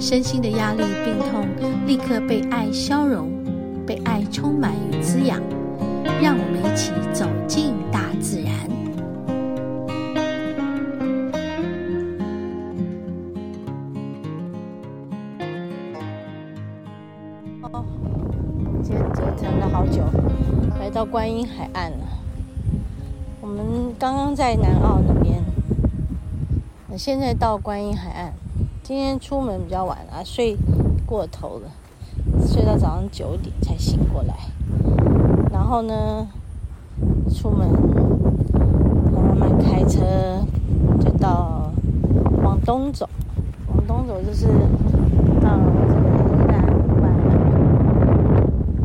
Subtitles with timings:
[0.00, 1.46] 身心的压力、病痛
[1.84, 3.28] 立刻被爱消融，
[3.84, 5.40] 被爱充满与滋养。
[6.22, 8.54] 让我们一起走进大自然。
[17.62, 17.84] 哦，
[18.82, 20.02] 今天折腾了好久，
[20.78, 21.98] 来到观音海岸了。
[23.40, 25.42] 我们刚刚在南澳那边。
[26.96, 28.32] 现在到观音海岸，
[28.88, 30.56] 今天出门比较晚啊，睡
[31.04, 31.68] 过头了，
[32.46, 34.34] 睡到早上九点才醒过来。
[35.52, 36.26] 然后呢，
[37.30, 37.68] 出门，
[39.12, 40.00] 慢慢开车，
[40.98, 41.70] 就到
[42.42, 43.06] 往东走，
[43.66, 44.46] 往东走就是
[45.42, 46.64] 到这个宜兰
[47.02, 47.12] 湾。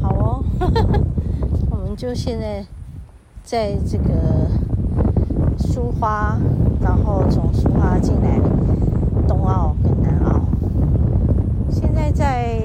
[0.00, 0.42] 好哦，
[1.70, 2.64] 我们就现在
[3.44, 4.48] 在这个。
[5.58, 6.38] 苏花，
[6.80, 8.40] 然后从苏花进来
[9.28, 9.76] 东澳。
[12.12, 12.60] 在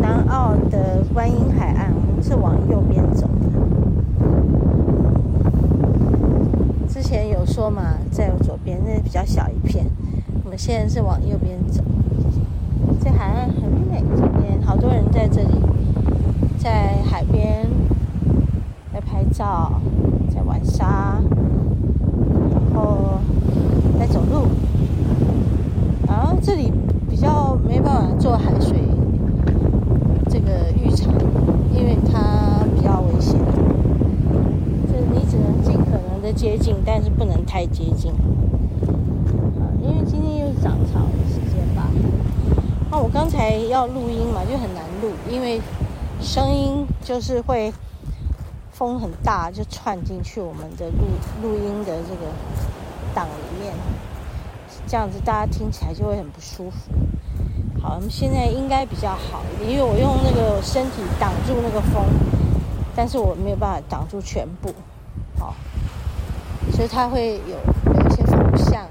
[0.00, 3.32] 南澳的观音海岸，我们是往右边走的。
[6.88, 9.86] 之前有说嘛，在左边那比较小一片，
[10.44, 11.82] 我们现在是往右边走。
[13.00, 15.54] 这海岸很美，这边好多人在这里，
[16.58, 17.66] 在海边
[18.92, 19.80] 在拍照，
[20.34, 21.20] 在玩沙。
[22.72, 23.20] 然后
[23.98, 24.48] 在走路，
[26.08, 26.72] 然后这里
[27.10, 28.78] 比较没办法做海水
[30.30, 31.12] 这个浴场，
[31.74, 33.38] 因为它比较危险。
[34.90, 38.10] 这你只能尽可能的接近，但是不能太接近。
[38.12, 41.86] 啊，因为今天又是涨潮的时间吧。
[42.90, 45.60] 那我刚才要录音嘛，就很难录，因为
[46.22, 47.70] 声音就是会。
[48.74, 51.04] 风很大，就窜进去我们的录
[51.42, 52.32] 录音的这个
[53.14, 53.72] 档里面，
[54.88, 56.90] 这样子大家听起来就会很不舒服。
[57.80, 62.02] 好，我们现在应该比较好，因为我用那个身体挡住那个风，
[62.96, 64.70] 但是我没有办法挡住全部，
[66.82, 68.88] 就它会有有一些风向，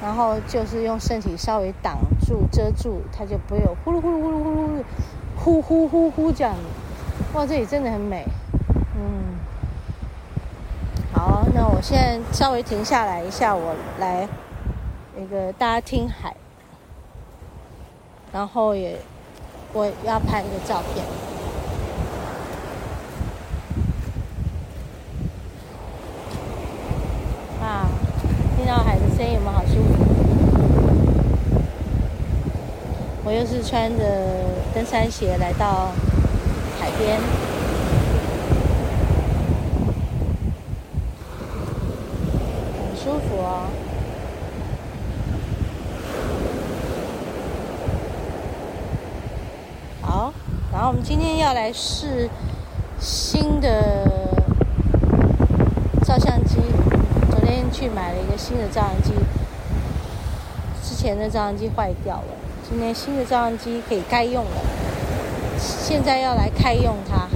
[0.00, 4.82] 然后就是用身体稍微挡住遮住，它就不会有呼噜呼噜呼噜呼噜
[5.36, 6.54] 呼呼呼呼这样。
[7.34, 8.24] 哇，这里真的很美，
[8.96, 9.36] 嗯，
[11.12, 14.26] 好，那我现在稍微停下来一下，我来
[15.14, 16.34] 那个大家听海，
[18.32, 18.98] 然后也
[19.74, 21.04] 我要拍一个照片，
[27.62, 27.86] 啊，
[28.56, 30.04] 听到海的声音有没有好舒服？
[33.24, 34.04] 我又是穿着
[34.72, 35.88] 登山鞋来到。
[36.78, 37.18] 海边
[42.94, 43.66] 舒服哦。
[50.00, 50.32] 好，
[50.72, 52.30] 然后我们今天要来试
[53.00, 54.08] 新的
[56.04, 56.56] 照相机。
[57.50, 59.10] 昨天去买了一个新的照相机，
[60.84, 62.36] 之前的照相机坏掉了，
[62.68, 64.62] 今天新的照相机可以该用了。
[65.58, 67.26] 现在要来开用它，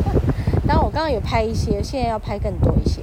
[0.68, 3.00] 然后我刚刚有拍一些，现在要拍更多一些。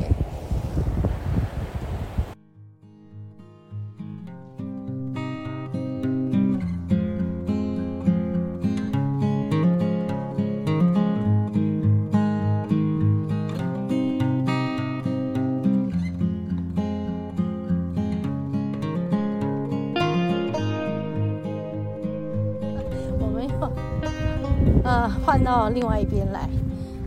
[24.86, 26.48] 呃，换到另外一边来。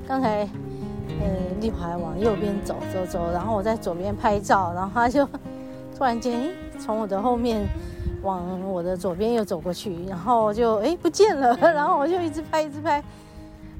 [0.09, 0.41] 刚才，
[1.21, 1.27] 呃，
[1.61, 5.25] 丽华往右边走走走，然后我在左边拍照，然后他就
[5.97, 7.65] 突然间从我的后面
[8.23, 13.01] 往我的左边又走过去，然后就哎不见了，然后我就一直拍一直拍，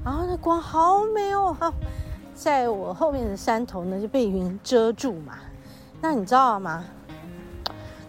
[0.05, 1.73] 然后那光好美哦，哈，
[2.33, 5.33] 在我后面的山头呢就被云遮住嘛。
[5.99, 6.85] 那你知道吗？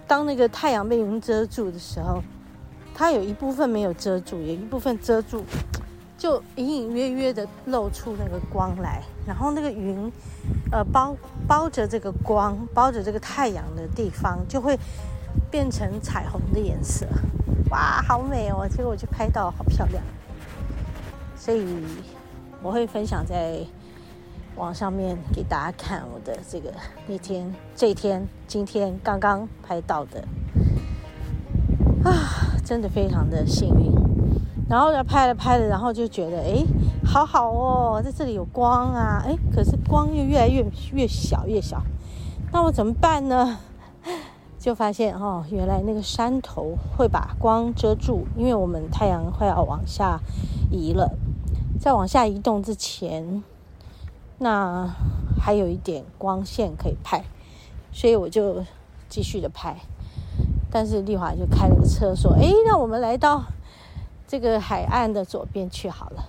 [0.06, 2.22] 当那个太阳被云遮住的时候，
[2.94, 5.42] 它有一部分没有遮住，有一部分遮住。
[6.20, 10.12] 就隐隐约约的露出那个光来，然后那个云，
[10.70, 11.16] 呃，包
[11.48, 14.78] 包着这个光，包着这个太阳的地方，就会
[15.50, 17.06] 变成彩虹的颜色，
[17.70, 18.68] 哇，好美哦！
[18.68, 20.04] 结果我就拍到，好漂亮。
[21.34, 21.66] 所以
[22.62, 23.60] 我会分享在
[24.56, 26.70] 网上面给大家看我的这个
[27.06, 30.22] 那天、这一天、今天刚刚拍到的
[32.04, 32.12] 啊，
[32.62, 34.09] 真的非常的幸运。
[34.70, 36.64] 然后呢，拍了拍了，然后就觉得哎，
[37.04, 41.82] 好好哦，在这里有光啊，哎，可是光又越来越越小越小，
[42.52, 43.58] 那我怎么办呢？
[44.60, 50.20] 就发现哦，原来那个山头会把光遮住，因为我们太阳快要往下
[50.70, 51.18] 移了。
[51.80, 53.42] 在往下移动之前，
[54.38, 54.88] 那
[55.40, 57.24] 还有一点光线可以拍，
[57.90, 58.62] 所以我就
[59.08, 59.74] 继续的拍。
[60.70, 63.42] 但是丽华就开了个车说：“哎，那我们来到
[64.30, 66.28] 这个海岸的左边去好了，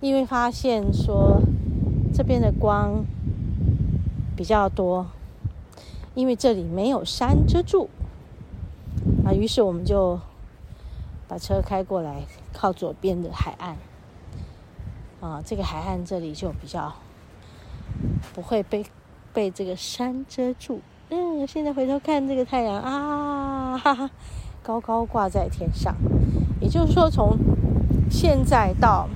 [0.00, 1.42] 因为发现说
[2.14, 3.04] 这边的光
[4.34, 5.06] 比较多，
[6.14, 7.90] 因为这里没有山遮住
[9.22, 9.34] 啊。
[9.34, 10.18] 于是我们就
[11.28, 12.22] 把车开过来，
[12.54, 13.76] 靠左边的海岸。”
[15.20, 16.94] 啊，这个海岸这里就比较
[18.34, 18.86] 不会被
[19.34, 20.80] 被这个山遮住。
[21.10, 24.10] 嗯，现在回头看这个太阳啊，哈哈，
[24.66, 25.94] 高高挂在天上。
[26.60, 27.38] 也就是说，从
[28.10, 29.08] 现在到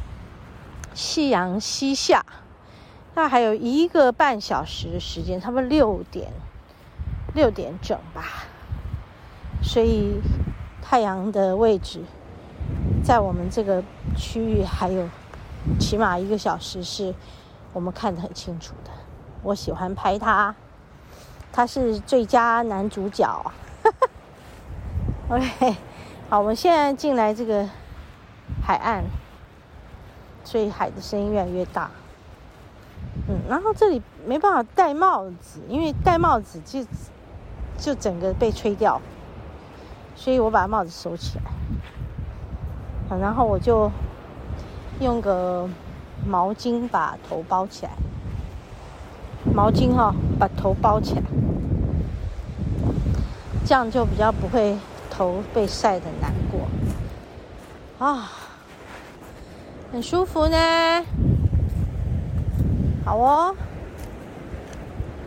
[0.95, 2.25] 夕阳西下，
[3.17, 6.31] 那还有一个半小时的时间，差不多六点
[7.35, 8.45] 六点整吧。
[9.61, 10.21] 所以
[10.81, 12.05] 太阳的位置
[13.03, 13.83] 在我们这个
[14.17, 15.09] 区域还有。
[15.79, 17.15] 起码一个小时是
[17.75, 18.91] 我们看得很清楚的。
[19.43, 20.55] 我喜欢拍他，
[21.53, 23.53] 他是最佳男主角。
[25.31, 25.77] OK，
[26.29, 27.65] 好，我们现在进来这个
[28.61, 29.05] 海岸，
[30.43, 31.89] 所以海的声音越来越大。
[33.29, 36.85] 嗯，然后这里没办法戴帽子，因为戴帽子就
[37.79, 39.01] 就整个被吹掉，
[40.17, 41.45] 所以我把帽子收起来。
[43.09, 43.91] 好，然后我就。
[45.01, 45.67] 用个
[46.27, 47.93] 毛巾把头包起来，
[49.55, 51.23] 毛巾哈、哦，把头包起来，
[53.65, 54.77] 这样就比较不会
[55.21, 56.67] 头被晒得难过
[57.99, 58.33] 啊，
[59.93, 60.57] 很舒服呢。
[63.05, 63.55] 好哦，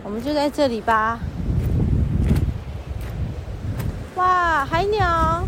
[0.04, 1.20] 我们就在这里吧。
[4.16, 5.44] 哇，海鸟，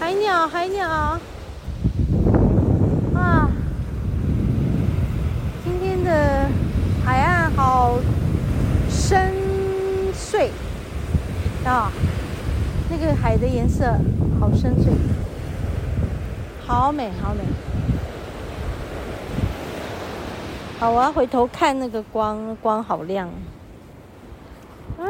[0.00, 0.90] 海鸟，海鸟。
[3.14, 3.48] 啊，
[5.62, 6.48] 今天的
[7.04, 8.00] 海岸好
[8.90, 9.32] 深
[10.12, 10.50] 邃
[11.64, 11.92] 啊！
[12.96, 13.84] 这个海的颜色
[14.38, 14.88] 好深邃，
[16.64, 17.42] 好美，好美。
[20.78, 23.28] 好，我要回头看那个光，光好亮。
[24.96, 25.04] 啊，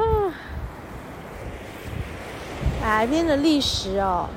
[2.82, 4.28] 海边的砾石哦，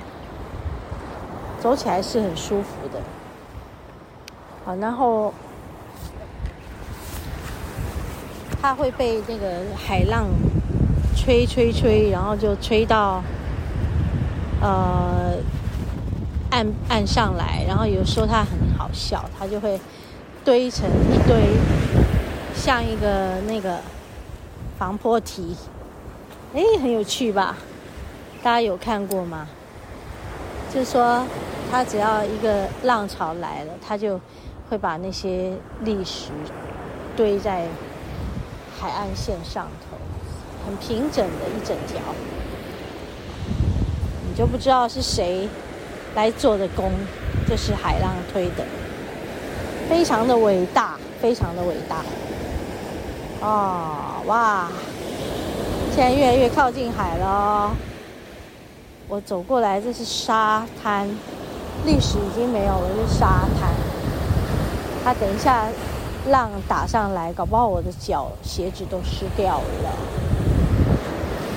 [1.61, 2.99] 走起来是很舒服的。
[4.65, 5.33] 好，然后
[8.61, 10.27] 它会被那个海浪
[11.15, 13.23] 吹吹吹，然后就吹到
[14.62, 15.33] 呃
[16.50, 17.63] 岸岸上来。
[17.68, 19.80] 然后有时候它很好笑，它就会
[20.44, 21.57] 堆成一堆，
[22.56, 23.80] 像一个那个
[24.77, 25.56] 防波堤。
[26.54, 27.57] 哎，很有趣吧？
[28.42, 29.47] 大家有看过吗？
[30.73, 31.26] 就是说，
[31.69, 34.19] 它只要一个浪潮来了，它就
[34.69, 36.30] 会把那些砾石
[37.16, 37.66] 堆在
[38.80, 39.97] 海岸线上头，
[40.66, 41.99] 很平整的一整条，
[44.37, 45.49] 就不知道是谁
[46.13, 46.91] 来做的工，
[47.47, 48.63] 这是海浪推的，
[49.89, 52.03] 非常的伟大，非常的伟大。
[53.41, 54.67] 哦，哇！
[55.95, 57.71] 现在越来越靠近海了，
[59.07, 61.09] 我走过来，这是沙滩，
[61.83, 63.73] 历史已经没有了，是沙滩。
[65.03, 65.65] 它等一下
[66.27, 69.89] 浪打上来，搞不好我的脚鞋子都湿掉了。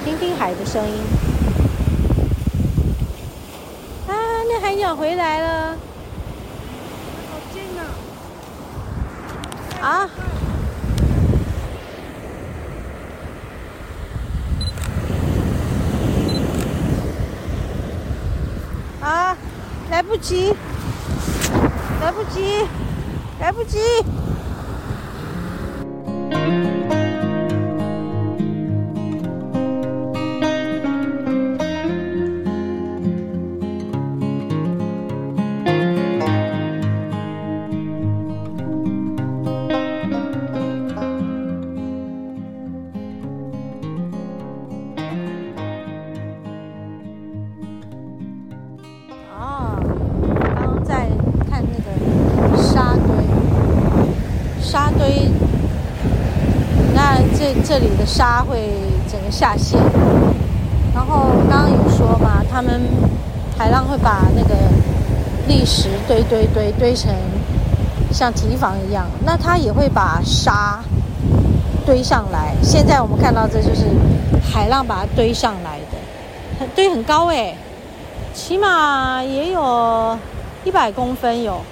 [0.03, 0.95] 听听海的声音。
[4.09, 4.15] 啊，
[4.49, 5.77] 那海鸟回来了。
[7.31, 7.63] 好近
[9.81, 9.83] 啊！
[9.83, 10.11] 啊！
[19.01, 19.37] 啊！
[19.91, 20.55] 来不及，
[22.01, 22.65] 来不及。
[23.41, 23.79] 来不及。
[58.21, 58.69] 沙会
[59.11, 59.81] 整个下陷。
[60.95, 62.79] 然后刚刚有说嘛，他们
[63.57, 64.55] 海浪会把那个
[65.49, 67.11] 砾石堆堆堆堆成
[68.13, 70.81] 像堤防一样，那它也会把沙
[71.87, 72.55] 堆上来。
[72.63, 73.87] 现在我们看到这就是
[74.53, 77.57] 海浪把它堆上来的，堆很高诶，
[78.35, 80.19] 起码也有
[80.65, 81.63] 一百公分有。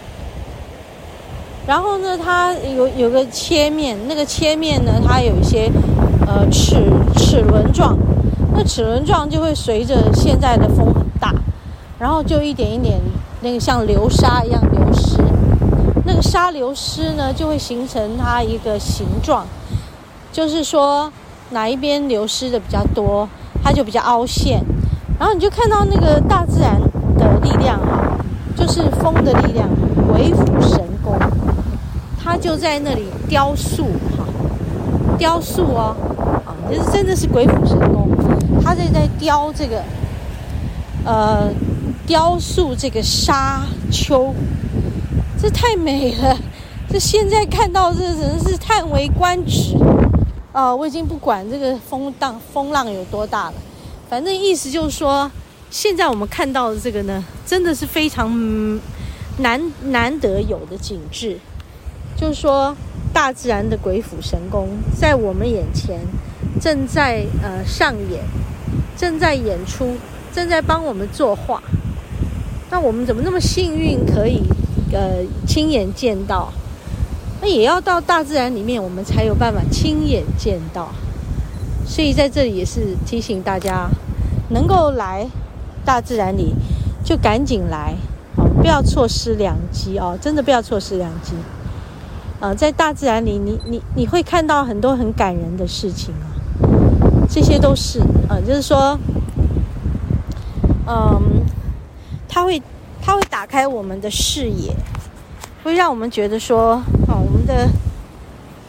[1.67, 5.71] 然后呢，它有有个切面，那个切面呢，它有一些
[6.29, 6.85] 呃齿
[7.17, 7.97] 齿轮状。
[8.53, 11.33] 那齿轮状就会随着现在的风很大，
[11.99, 13.01] 然后就一点一点
[13.41, 15.17] 那个像流沙一样流失。
[16.05, 19.47] 那个沙流失呢，就会形成它一个形状，
[20.33, 21.13] 就是说
[21.51, 23.29] 哪一边流失的比较多，
[23.63, 24.61] 它就比较凹陷。
[25.19, 26.81] 然后你就看到那个大自然
[27.17, 28.17] 的力量哈，
[28.57, 29.69] 就是风的力量，
[30.11, 31.15] 鬼斧神工，
[32.23, 33.85] 它就在那里雕塑
[34.17, 34.25] 哈，
[35.19, 35.95] 雕塑哦，
[36.69, 38.09] 啊，这是真的是鬼斧神工。
[38.63, 39.83] 他在在雕这个，
[41.05, 41.51] 呃，
[42.07, 44.35] 雕塑这个沙丘，
[45.41, 46.37] 这太美了。
[46.91, 49.77] 这现在看到这真是叹为观止。
[50.53, 53.55] 啊、呃，我已经不管这个风荡风浪有多大了，
[54.09, 55.31] 反正意思就是说，
[55.71, 58.81] 现在我们看到的这个呢，真的是非常
[59.39, 61.39] 难难得有的景致。
[62.17, 62.75] 就是说，
[63.13, 66.01] 大自然的鬼斧神工在我们眼前
[66.61, 68.23] 正在呃上演。
[68.97, 69.97] 正在演出，
[70.35, 71.63] 正在帮我们作画。
[72.69, 74.43] 那我们怎么那么幸运，可以
[74.93, 76.53] 呃亲眼见到？
[77.41, 80.89] 那也要到大自然里面，我们才有办法亲眼见到。
[81.87, 83.89] 所以在这里也是提醒大家，
[84.51, 85.29] 能够来
[85.85, 86.53] 大自然里，
[87.05, 87.95] 就赶紧来，
[88.37, 91.35] 哦，不要错失良机哦，真的不要错失良机。
[92.41, 96.35] 呃，在大自然里，你你你会看到很多很感人的事情啊。
[97.31, 98.99] 这些都是，呃，就是说，
[100.87, 101.45] 嗯，
[102.29, 102.61] 它会，
[103.03, 104.75] 它会打开我们的视野，
[105.63, 107.69] 会让我们觉得说，哦，我们的，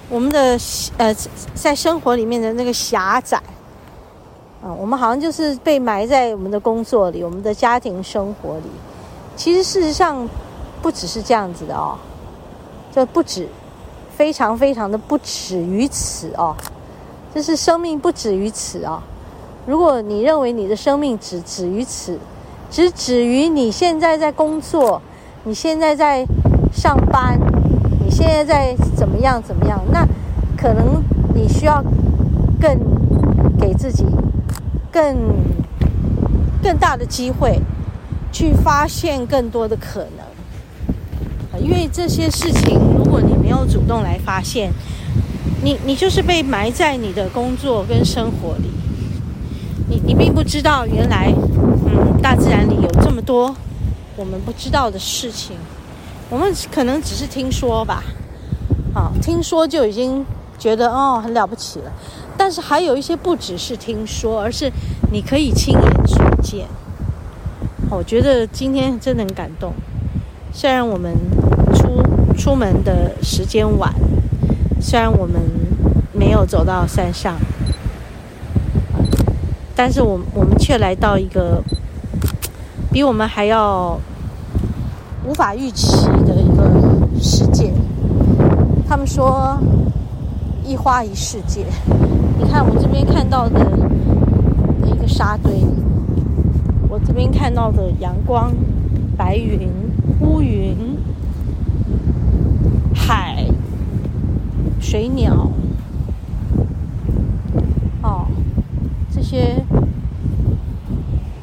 [0.10, 0.60] 我们的，
[0.98, 1.16] 呃，
[1.56, 3.38] 在生活里面的那个狭窄，
[4.62, 8.70] 啊、我们好像就是被埋在我们的工作里，我们的家庭生活里。
[9.38, 10.28] 其实事实上，
[10.82, 11.98] 不只是这样子的哦，
[12.92, 13.48] 这不止，
[14.18, 16.54] 非常非常的不止于此哦。
[17.34, 19.04] 就是生命不止于此啊！
[19.68, 22.18] 如果你认为你的生命只止于此，
[22.72, 25.02] 只止于你现在在工作，
[25.44, 26.26] 你现在在
[26.74, 27.40] 上班，
[28.04, 30.06] 你现在在怎么样怎么样，那
[30.58, 31.04] 可能
[31.36, 31.84] 你需要
[32.60, 32.78] 更
[33.60, 34.06] 给自己
[34.92, 35.16] 更
[36.64, 37.60] 更大的机会，
[38.32, 41.62] 去发现更多的可能。
[41.62, 44.72] 因为这些事情，如果你没有主动来发现，
[45.62, 48.70] 你你就是被埋在你的工作跟生活里，
[49.90, 51.34] 你你并不知道原来，
[51.86, 53.54] 嗯，大自然里有这么多
[54.16, 55.58] 我们不知道的事情，
[56.30, 58.04] 我们可能只是听说吧，
[58.94, 60.26] 啊，听说就已经
[60.58, 61.92] 觉得哦很了不起了，
[62.38, 64.72] 但是还有一些不只是听说，而是
[65.12, 66.66] 你可以亲眼所见。
[67.90, 69.74] 我觉得今天真的很感动，
[70.54, 71.14] 虽然我们
[71.74, 72.02] 出
[72.38, 73.94] 出门的时间晚。
[74.82, 75.42] 虽然我们
[76.14, 77.36] 没有走到山上，
[79.76, 81.62] 但是我我们却来到一个
[82.92, 84.00] 比我们还要
[85.28, 87.72] 无法预期的一个世界。
[88.88, 89.60] 他们说
[90.66, 91.66] 一花一世界。
[92.40, 93.60] 你看我这边看到的
[94.86, 95.52] 一个沙堆，
[96.88, 98.52] 我这边看到的阳光、
[99.16, 99.70] 白云、
[100.22, 100.76] 乌云、
[102.96, 103.46] 海。
[104.82, 105.52] 水鸟，
[108.02, 108.26] 哦，
[109.14, 109.64] 这些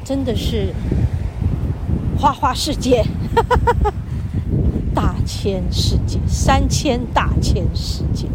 [0.03, 0.73] 真这是
[2.19, 3.01] 花花世界，
[4.93, 8.27] 大千世界，三千大千世界。